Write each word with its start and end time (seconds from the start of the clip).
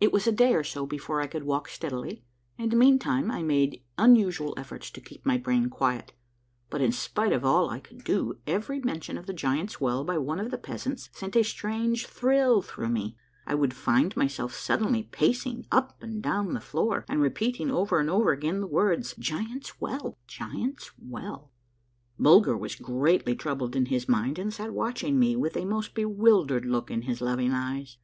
It 0.00 0.12
was 0.12 0.26
a 0.26 0.32
day 0.32 0.54
or 0.54 0.62
so 0.62 0.84
before 0.84 1.22
I 1.22 1.26
could 1.26 1.44
walk 1.44 1.68
steadily, 1.70 2.22
and 2.58 2.76
meantime 2.76 3.30
I 3.30 3.42
made 3.42 3.82
unusual 3.96 4.52
efforts 4.58 4.90
to 4.90 5.00
keep 5.00 5.24
my 5.24 5.38
brain 5.38 5.70
quiet, 5.70 6.12
but 6.68 6.82
in 6.82 6.92
spite 6.92 7.32
of 7.32 7.42
all 7.42 7.70
I 7.70 7.80
could 7.80 8.04
do 8.04 8.36
every 8.46 8.80
mention 8.80 9.16
of 9.16 9.24
the 9.24 9.32
Giants' 9.32 9.80
Well 9.80 10.04
by 10.04 10.18
one 10.18 10.38
of 10.38 10.50
the 10.50 10.58
peasants 10.58 11.08
sent 11.14 11.36
a 11.36 11.42
strange 11.42 12.04
thrill 12.06 12.60
through 12.60 12.90
me, 12.90 13.16
and 13.46 13.52
I 13.54 13.54
would 13.54 13.72
find 13.72 14.14
my 14.14 14.26
self 14.26 14.52
suddenly 14.52 15.04
pacing 15.04 15.64
up 15.72 16.02
and 16.02 16.22
down 16.22 16.52
the 16.52 16.60
floor, 16.60 17.06
and 17.08 17.22
repeating 17.22 17.70
over 17.70 17.98
and 17.98 18.10
over 18.10 18.32
again 18.32 18.60
the 18.60 18.66
words," 18.66 19.14
Giants' 19.18 19.80
Well! 19.80 20.18
Giants' 20.26 20.90
Well!" 20.98 21.50
Bulger 22.18 22.58
was 22.58 22.76
greatly 22.76 23.34
troubled 23.34 23.74
in 23.74 23.86
his 23.86 24.06
mind, 24.06 24.38
and 24.38 24.52
sat 24.52 24.74
watching 24.74 25.18
me 25.18 25.34
with 25.34 25.56
a 25.56 25.64
most 25.64 25.94
bewildered 25.94 26.66
look 26.66 26.90
in 26.90 27.00
his 27.00 27.22
loving 27.22 27.52
eyes. 27.52 27.96